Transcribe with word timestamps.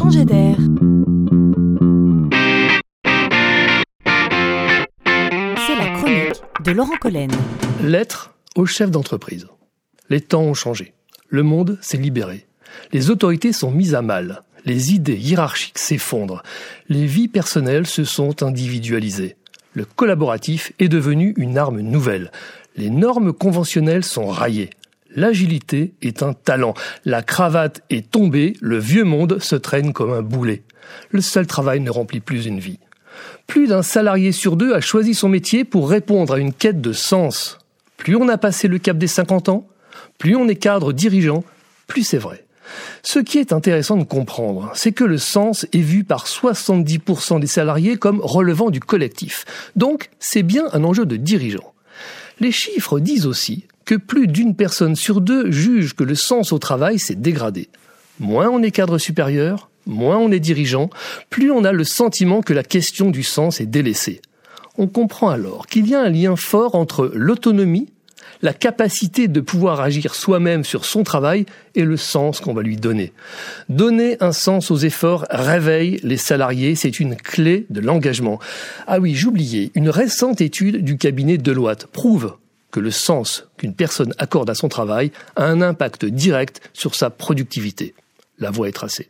changer 0.00 0.24
d'air. 0.24 0.56
C'est 5.66 5.76
la 5.76 5.90
chronique 5.94 6.42
de 6.64 6.70
Laurent 6.72 6.96
Collen. 6.98 7.30
Lettre 7.82 8.32
au 8.56 8.64
chef 8.64 8.90
d'entreprise. 8.90 9.46
Les 10.08 10.22
temps 10.22 10.42
ont 10.42 10.54
changé. 10.54 10.94
Le 11.28 11.42
monde 11.42 11.78
s'est 11.82 11.98
libéré. 11.98 12.46
Les 12.92 13.10
autorités 13.10 13.52
sont 13.52 13.70
mises 13.70 13.94
à 13.94 14.00
mal. 14.00 14.42
Les 14.64 14.94
idées 14.94 15.18
hiérarchiques 15.18 15.78
s'effondrent. 15.78 16.42
Les 16.88 17.04
vies 17.04 17.28
personnelles 17.28 17.86
se 17.86 18.04
sont 18.04 18.42
individualisées. 18.42 19.36
Le 19.74 19.84
collaboratif 19.84 20.72
est 20.78 20.88
devenu 20.88 21.34
une 21.36 21.58
arme 21.58 21.80
nouvelle. 21.80 22.32
Les 22.76 22.88
normes 22.88 23.34
conventionnelles 23.34 24.04
sont 24.04 24.28
raillées. 24.28 24.70
L'agilité 25.16 25.94
est 26.02 26.22
un 26.22 26.32
talent. 26.32 26.74
La 27.04 27.22
cravate 27.22 27.82
est 27.90 28.10
tombée, 28.10 28.54
le 28.60 28.78
vieux 28.78 29.04
monde 29.04 29.40
se 29.40 29.56
traîne 29.56 29.92
comme 29.92 30.12
un 30.12 30.22
boulet. 30.22 30.62
Le 31.10 31.20
seul 31.20 31.46
travail 31.46 31.80
ne 31.80 31.90
remplit 31.90 32.20
plus 32.20 32.46
une 32.46 32.60
vie. 32.60 32.78
Plus 33.46 33.66
d'un 33.66 33.82
salarié 33.82 34.32
sur 34.32 34.56
deux 34.56 34.72
a 34.72 34.80
choisi 34.80 35.14
son 35.14 35.28
métier 35.28 35.64
pour 35.64 35.90
répondre 35.90 36.34
à 36.34 36.38
une 36.38 36.52
quête 36.52 36.80
de 36.80 36.92
sens. 36.92 37.58
Plus 37.96 38.16
on 38.16 38.28
a 38.28 38.38
passé 38.38 38.68
le 38.68 38.78
cap 38.78 38.96
des 38.96 39.08
50 39.08 39.48
ans, 39.48 39.66
plus 40.18 40.36
on 40.36 40.48
est 40.48 40.56
cadre 40.56 40.92
dirigeant, 40.92 41.44
plus 41.86 42.04
c'est 42.04 42.18
vrai. 42.18 42.44
Ce 43.02 43.18
qui 43.18 43.38
est 43.38 43.52
intéressant 43.52 43.96
de 43.96 44.04
comprendre, 44.04 44.70
c'est 44.74 44.92
que 44.92 45.04
le 45.04 45.18
sens 45.18 45.66
est 45.72 45.80
vu 45.80 46.04
par 46.04 46.26
70% 46.26 47.40
des 47.40 47.46
salariés 47.48 47.96
comme 47.96 48.20
relevant 48.22 48.70
du 48.70 48.78
collectif. 48.78 49.44
Donc, 49.74 50.10
c'est 50.20 50.44
bien 50.44 50.64
un 50.72 50.84
enjeu 50.84 51.04
de 51.04 51.16
dirigeant. 51.16 51.74
Les 52.38 52.52
chiffres 52.52 53.00
disent 53.00 53.26
aussi 53.26 53.66
que 53.90 53.96
plus 53.96 54.28
d'une 54.28 54.54
personne 54.54 54.94
sur 54.94 55.20
deux 55.20 55.50
juge 55.50 55.94
que 55.94 56.04
le 56.04 56.14
sens 56.14 56.52
au 56.52 56.60
travail 56.60 57.00
s'est 57.00 57.16
dégradé. 57.16 57.70
Moins 58.20 58.48
on 58.48 58.62
est 58.62 58.70
cadre 58.70 58.98
supérieur, 58.98 59.68
moins 59.84 60.16
on 60.16 60.30
est 60.30 60.38
dirigeant, 60.38 60.90
plus 61.28 61.50
on 61.50 61.64
a 61.64 61.72
le 61.72 61.82
sentiment 61.82 62.40
que 62.40 62.52
la 62.52 62.62
question 62.62 63.10
du 63.10 63.24
sens 63.24 63.60
est 63.60 63.66
délaissée. 63.66 64.20
On 64.78 64.86
comprend 64.86 65.30
alors 65.30 65.66
qu'il 65.66 65.88
y 65.88 65.96
a 65.96 66.02
un 66.02 66.08
lien 66.08 66.36
fort 66.36 66.76
entre 66.76 67.10
l'autonomie, 67.12 67.88
la 68.42 68.52
capacité 68.52 69.26
de 69.26 69.40
pouvoir 69.40 69.80
agir 69.80 70.14
soi-même 70.14 70.62
sur 70.62 70.84
son 70.84 71.02
travail 71.02 71.44
et 71.74 71.82
le 71.82 71.96
sens 71.96 72.38
qu'on 72.38 72.54
va 72.54 72.62
lui 72.62 72.76
donner. 72.76 73.12
Donner 73.68 74.18
un 74.20 74.30
sens 74.30 74.70
aux 74.70 74.78
efforts 74.78 75.26
réveille 75.30 75.98
les 76.04 76.16
salariés, 76.16 76.76
c'est 76.76 77.00
une 77.00 77.16
clé 77.16 77.66
de 77.70 77.80
l'engagement. 77.80 78.38
Ah 78.86 79.00
oui, 79.00 79.16
j'oubliais, 79.16 79.72
une 79.74 79.90
récente 79.90 80.40
étude 80.40 80.84
du 80.84 80.96
cabinet 80.96 81.38
Deloitte 81.38 81.86
prouve 81.86 82.36
que 82.70 82.80
le 82.80 82.90
sens 82.90 83.46
qu'une 83.56 83.74
personne 83.74 84.14
accorde 84.18 84.50
à 84.50 84.54
son 84.54 84.68
travail 84.68 85.12
a 85.36 85.44
un 85.44 85.62
impact 85.62 86.04
direct 86.04 86.60
sur 86.72 86.94
sa 86.94 87.10
productivité. 87.10 87.94
La 88.38 88.50
voie 88.50 88.68
est 88.68 88.72
tracée. 88.72 89.08